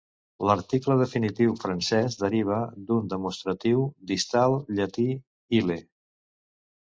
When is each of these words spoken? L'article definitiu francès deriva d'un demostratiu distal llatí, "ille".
L'article 0.49 0.95
definitiu 1.01 1.51
francès 1.63 2.15
deriva 2.21 2.57
d'un 2.87 3.11
demostratiu 3.13 3.83
distal 4.13 4.57
llatí, 4.79 5.05
"ille". 5.61 5.77